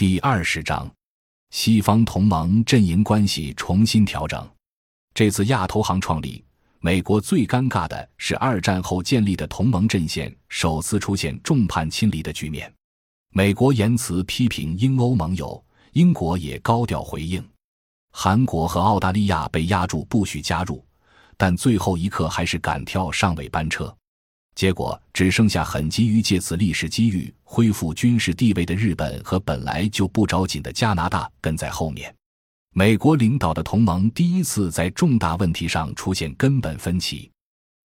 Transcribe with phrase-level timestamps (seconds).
[0.00, 0.90] 第二十章，
[1.50, 4.50] 西方同盟阵营关系重新调整。
[5.12, 6.42] 这次亚投行创立，
[6.78, 12.72] 美国最尴尬的是二战后建立的同盟阵线首次出现众叛亲离的局面。
[13.34, 17.46] 美国言辞批评英欧盟友，英国也高调回应。
[18.10, 20.82] 韩国和澳大利亚被压住不许加入，
[21.36, 23.94] 但最后一刻还是赶跳上尾班车。
[24.54, 32.14] 结果只剩下很急于借此历史机遇恢复军事地位的日本和本来就不着紧的加拿大跟在后面。
[32.72, 37.30] 美国领导的同盟第一次在重大问题上出现根本分歧。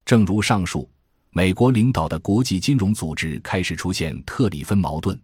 [0.06, 0.90] 正如上述，
[1.32, 5.20] 美国领导的国际金融组织开始出现特里芬矛盾。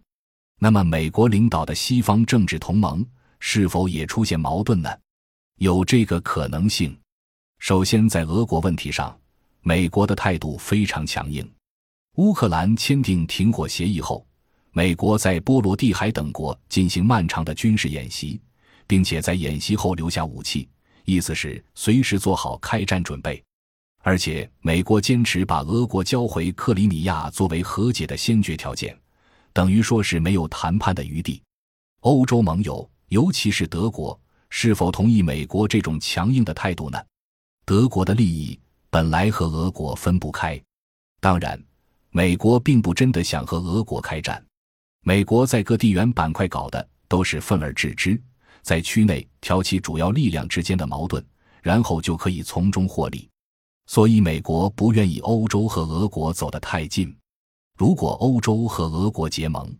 [0.58, 3.06] 那么，美国领导的西方政治同盟
[3.40, 4.90] 是否也出现矛盾呢？
[5.58, 6.96] 有这个可能性。
[7.60, 9.16] 首先，在俄国问题上。
[9.62, 11.48] 美国的态度非常强硬。
[12.16, 14.26] 乌克兰签订停火协议后，
[14.72, 18.40] 美国在波罗的海等国进行漫长的军事演习，
[18.86, 20.68] 并且在演习后留下武器，
[21.04, 23.42] 意思是随时做好开战准备。
[24.04, 28.98] 而且，美国坚持把俄国交回克里米亚作为和解的先决条件，
[29.52, 31.40] 等于说是没有谈判的余地。
[32.00, 37.00] 欧洲盟友，尤其是德国，是否同意美国这种强硬的态度呢？
[37.64, 38.58] 德国的利益。
[38.92, 40.62] 本来和俄国分不开，
[41.18, 41.58] 当然，
[42.10, 44.44] 美国并不真的想和俄国开战。
[45.02, 48.22] 美国在各地缘板块搞的都是分而治之，
[48.60, 51.24] 在区内挑起主要力量之间的矛盾，
[51.62, 53.26] 然后就可以从中获利。
[53.86, 57.16] 所以，美国不愿意欧洲和俄国走得太近。
[57.78, 59.74] 如果欧洲和俄国结盟，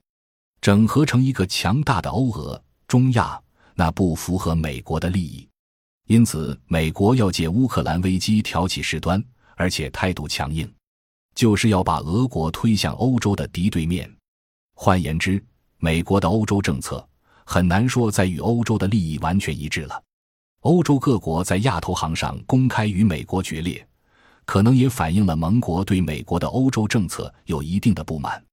[0.63, 3.39] 整合成一个强大的欧俄中亚，
[3.75, 5.47] 那不符合美国的利益。
[6.13, 9.25] 因此，美国要借乌克兰危机挑起事端，
[9.57, 10.71] 而且态度强硬，
[11.35, 14.15] 就是要把俄国推向欧洲的敌对面。
[14.75, 15.43] 换言之，
[15.79, 17.03] 美国的欧洲政策
[17.47, 20.03] 很难说在与欧洲的利益完全一致了。
[20.61, 23.83] 欧洲各国在亚投行上公开与美国决裂，
[24.45, 28.45] 可能也反映了盟国对美国的欧洲政策有一定的不满。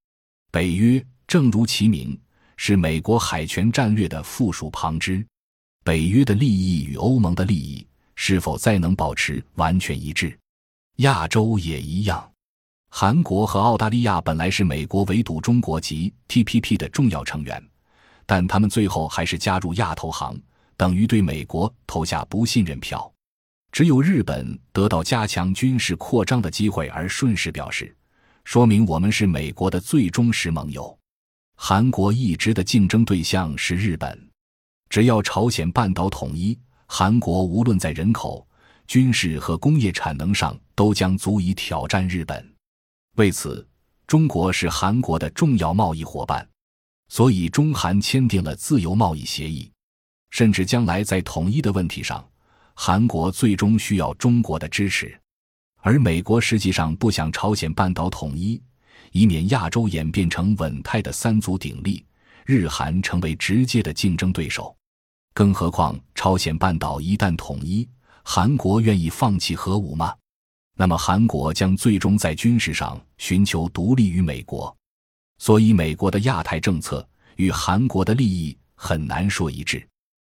[0.50, 2.18] 北约正如其名，
[2.56, 5.28] 是美国海权战略的附属旁支。
[5.84, 7.85] 北约的利益与欧盟的利益
[8.16, 10.38] 是否再能保持完全一致？
[10.97, 12.29] 亚洲也一样。
[12.91, 17.63] 韩国和澳大利亚本来是美国围堵中国及 TPP 的重要成员，
[18.25, 20.40] 但他们最后还是加入亚投行，
[20.75, 23.11] 等于对美国投下不信任票。
[23.72, 27.96] 只有日本得到加强军事扩张的机会而顺势表示，
[28.44, 30.97] 说明我们是美国的最忠实盟友。
[31.56, 34.28] 韩国一直的竞争对象是日本。
[34.90, 36.58] 只要朝鲜半岛统一，
[36.88, 38.46] 韩国无论在人口、
[38.88, 42.44] 军事和工业产能上都将足以挑战日本。
[43.18, 43.68] 为此，
[44.08, 46.48] 中国是韩国的重要贸易伙伴，
[47.08, 49.72] 所以中韩签订了自由贸易协议。
[50.32, 52.28] 甚至将来在统一的问题上，
[52.74, 55.20] 韩国最终需要中国的支持。
[55.82, 58.62] 而美国实际上不想朝鲜半岛统一，
[59.12, 62.04] 以免亚洲演变成稳态的三足鼎立，
[62.46, 64.76] 日韩成为直接的竞争对手。
[65.34, 67.88] 更何况，朝鲜半岛一旦统一，
[68.23, 70.13] 韩国愿意放弃核武吗？
[70.75, 74.75] 那么，韩国将最终在军事上寻求独立于美国。
[75.38, 77.07] 所以，美国的亚太政策
[77.38, 79.85] 与韩国的利益很难说一致。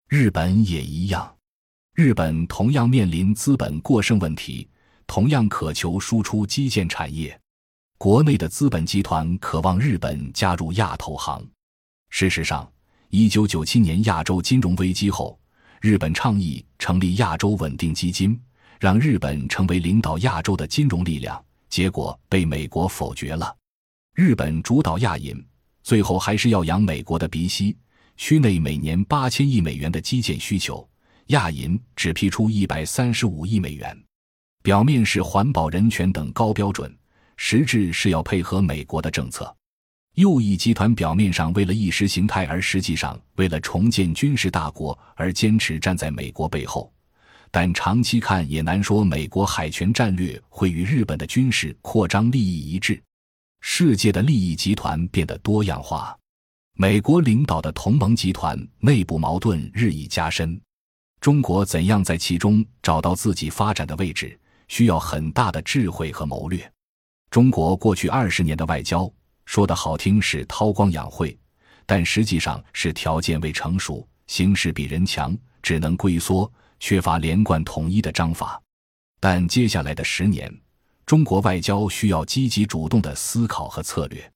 [0.09, 1.37] 日本也一样，
[1.95, 4.69] 日本同样面临资本过剩问题，
[5.07, 7.37] 同样渴求输出基建产业。
[7.99, 11.45] 国内的资本集团渴望日本加入亚投行。
[12.11, 12.71] 事实上，
[13.15, 15.39] 一九九七年亚洲金融危机后，
[15.83, 18.41] 日本倡议成立亚洲稳定基金，
[18.81, 23.55] 让日本成为领导亚洲的金融力量，结果被美国否决了。
[24.15, 25.47] 日本主导亚银，
[25.83, 27.77] 最后还是要养美国的鼻息。
[28.17, 30.89] 区内每年八千亿美元的基建需求，
[31.27, 33.95] 亚银只批出一百三十五亿美元，
[34.63, 36.91] 表面是环保、人权等高标准，
[37.37, 39.55] 实质是要配合美国的政策。
[40.17, 46.93] 右翼集团表面上为了意识形态，而实际上为了重建军事大国而坚持站在美国背后，
[47.51, 53.03] 但长期看也难说美国海权战略会与日本的军事扩张利益一致。
[53.63, 56.15] 世界的利益集团变得多样化，
[56.75, 60.61] 美国领导的同盟集团内部矛盾日益加深。
[61.23, 64.39] 中国怎样在其中找到自己发展的位置，
[64.69, 66.71] 需要很大的智慧和谋略。
[67.31, 69.11] 中国过去二十年的外交。
[69.45, 71.37] 说的好听是韬光养晦，
[71.87, 76.51] 但实际上是条件未成熟，形势比人强，只能龟缩，
[76.81, 78.61] 缺乏连贯统一的章法。
[79.21, 80.53] 但接下来的十年，
[81.07, 84.33] 中国外交需要积极主动的思考和策略。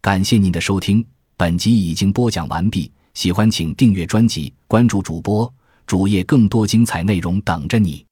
[0.00, 1.04] 感谢您的收听，
[1.36, 5.52] 本集已经播讲完毕，喜欢请订阅专辑，关注主播
[5.86, 8.04] 主页，更多精彩内容等着你。